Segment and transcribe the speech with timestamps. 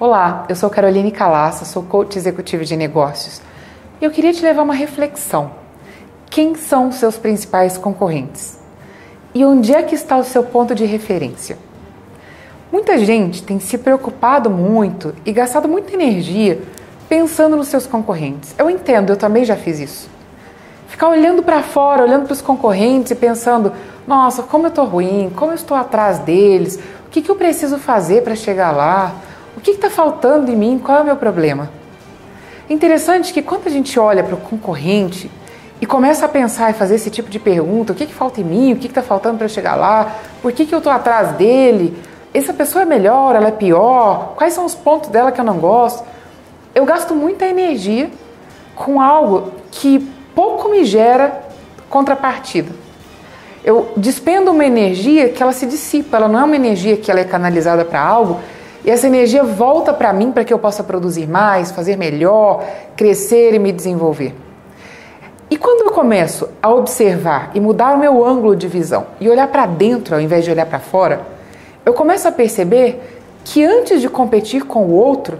[0.00, 3.42] Olá, eu sou Caroline Calassa, sou coach executivo de negócios
[4.00, 5.50] e eu queria te levar uma reflexão.
[6.30, 8.58] Quem são os seus principais concorrentes?
[9.34, 11.58] E onde é que está o seu ponto de referência?
[12.72, 16.62] Muita gente tem se preocupado muito e gastado muita energia
[17.06, 18.54] pensando nos seus concorrentes.
[18.56, 20.08] Eu entendo, eu também já fiz isso.
[20.88, 23.70] Ficar olhando para fora, olhando para os concorrentes e pensando:
[24.06, 26.76] nossa, como eu estou ruim, como eu estou atrás deles,
[27.06, 29.14] o que, que eu preciso fazer para chegar lá,
[29.56, 31.70] o que está faltando em mim, qual é o meu problema.
[32.68, 35.30] Interessante que quando a gente olha para o concorrente
[35.80, 38.44] e começa a pensar e fazer esse tipo de pergunta: o que, que falta em
[38.44, 41.96] mim, o que está faltando para chegar lá, por que, que eu estou atrás dele,
[42.32, 45.58] essa pessoa é melhor, ela é pior, quais são os pontos dela que eu não
[45.58, 46.04] gosto?
[46.72, 48.08] Eu gasto muita energia
[48.76, 49.98] com algo que
[50.34, 51.42] pouco me gera
[51.88, 52.70] contrapartida.
[53.64, 57.20] Eu despendo uma energia que ela se dissipa, ela não é uma energia que ela
[57.20, 58.40] é canalizada para algo
[58.84, 62.64] e essa energia volta para mim para que eu possa produzir mais, fazer melhor,
[62.96, 64.34] crescer e me desenvolver.
[65.50, 69.48] E quando eu começo a observar e mudar o meu ângulo de visão e olhar
[69.48, 71.22] para dentro ao invés de olhar para fora,
[71.84, 75.38] eu começo a perceber que antes de competir com o outro,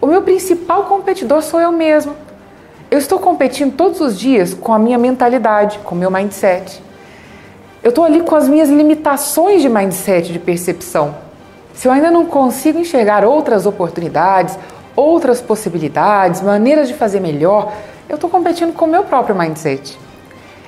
[0.00, 2.14] o meu principal competidor sou eu mesmo.
[2.90, 6.82] Eu estou competindo todos os dias com a minha mentalidade, com o meu mindset.
[7.82, 11.14] Eu estou ali com as minhas limitações de mindset, de percepção.
[11.80, 14.58] Se eu ainda não consigo enxergar outras oportunidades,
[14.94, 17.72] outras possibilidades, maneiras de fazer melhor,
[18.06, 19.98] eu estou competindo com o meu próprio mindset.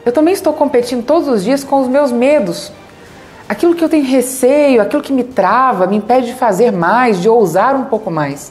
[0.06, 2.72] Eu também estou competindo todos os dias com os meus medos.
[3.46, 7.28] Aquilo que eu tenho receio, aquilo que me trava, me impede de fazer mais, de
[7.28, 8.50] ousar um pouco mais.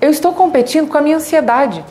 [0.00, 1.84] Eu estou competindo com a minha ansiedade,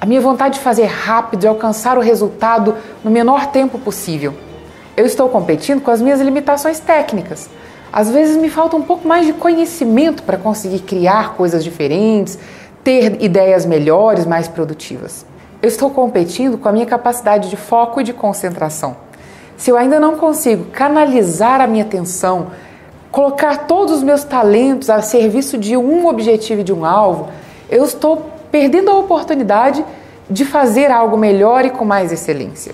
[0.00, 2.74] a minha vontade de fazer rápido, de alcançar o resultado
[3.04, 4.32] no menor tempo possível.
[4.96, 7.50] Eu estou competindo com as minhas limitações técnicas.
[7.92, 12.38] Às vezes me falta um pouco mais de conhecimento para conseguir criar coisas diferentes,
[12.84, 15.26] ter ideias melhores, mais produtivas.
[15.60, 18.96] Eu estou competindo com a minha capacidade de foco e de concentração.
[19.56, 22.46] Se eu ainda não consigo canalizar a minha atenção,
[23.10, 27.28] colocar todos os meus talentos a serviço de um objetivo e de um alvo,
[27.68, 29.84] eu estou perdendo a oportunidade
[30.30, 32.72] de fazer algo melhor e com mais excelência.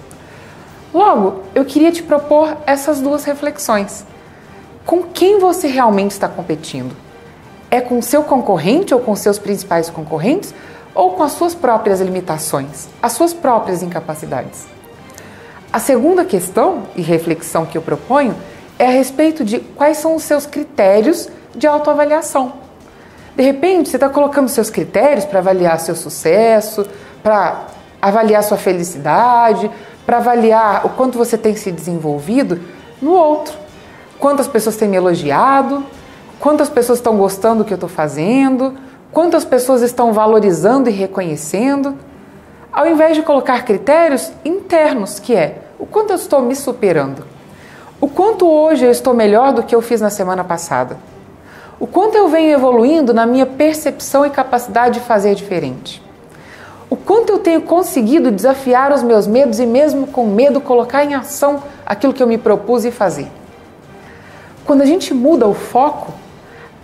[0.93, 4.04] Logo, eu queria te propor essas duas reflexões.
[4.86, 6.97] Com quem você realmente está competindo?
[7.69, 10.54] É com seu concorrente ou com seus principais concorrentes?
[10.94, 14.64] Ou com as suas próprias limitações, as suas próprias incapacidades?
[15.72, 18.34] A segunda questão e reflexão que eu proponho
[18.78, 22.53] é a respeito de quais são os seus critérios de autoavaliação.
[23.34, 26.86] De repente, você está colocando seus critérios para avaliar seu sucesso,
[27.22, 27.66] para
[28.00, 29.68] avaliar sua felicidade,
[30.06, 32.60] para avaliar o quanto você tem se desenvolvido
[33.03, 33.66] no outro.
[34.19, 35.84] Quantas pessoas têm me elogiado,
[36.41, 38.75] quantas pessoas estão gostando do que eu estou fazendo,
[39.12, 41.97] quantas pessoas estão valorizando e reconhecendo,
[42.72, 47.25] ao invés de colocar critérios internos, que é o quanto eu estou me superando.
[48.00, 50.97] O quanto hoje eu estou melhor do que eu fiz na semana passada?
[51.78, 56.03] O quanto eu venho evoluindo na minha percepção e capacidade de fazer diferente?
[56.88, 61.15] O quanto eu tenho conseguido desafiar os meus medos e, mesmo com medo, colocar em
[61.15, 63.31] ação aquilo que eu me propus e fazer?
[64.66, 66.12] Quando a gente muda o foco,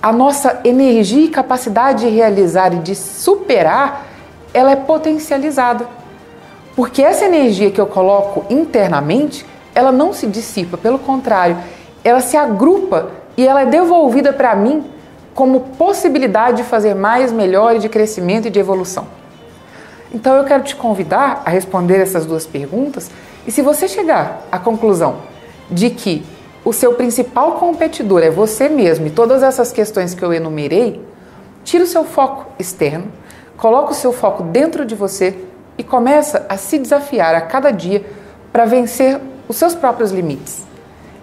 [0.00, 4.06] a nossa energia e capacidade de realizar e de superar,
[4.54, 5.86] ela é potencializada.
[6.76, 9.44] Porque essa energia que eu coloco internamente,
[9.74, 11.56] ela não se dissipa, pelo contrário,
[12.04, 14.84] ela se agrupa e ela é devolvida para mim
[15.34, 19.06] como possibilidade de fazer mais, melhor, de crescimento e de evolução.
[20.14, 23.10] Então eu quero te convidar a responder essas duas perguntas
[23.46, 25.16] e se você chegar à conclusão
[25.70, 26.24] de que
[26.64, 31.02] o seu principal competidor é você mesmo e todas essas questões que eu enumerei,
[31.64, 33.06] tira o seu foco externo,
[33.56, 35.36] coloca o seu foco dentro de você
[35.76, 38.04] e começa a se desafiar a cada dia
[38.52, 40.64] para vencer os seus próprios limites.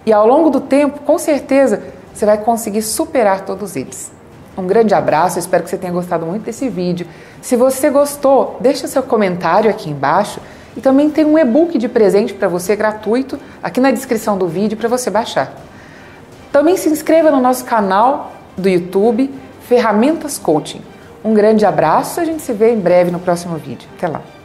[0.04, 4.12] E ao longo do tempo, com certeza, você vai conseguir superar todos eles.
[4.58, 7.06] Um grande abraço, espero que você tenha gostado muito desse vídeo.
[7.40, 10.40] Se você gostou, deixa seu comentário aqui embaixo
[10.76, 14.76] e também tem um e-book de presente para você gratuito aqui na descrição do vídeo
[14.76, 15.54] para você baixar.
[16.52, 19.32] Também se inscreva no nosso canal do YouTube
[19.68, 20.82] Ferramentas Coaching.
[21.24, 23.88] Um grande abraço, a gente se vê em breve no próximo vídeo.
[23.96, 24.39] Até lá.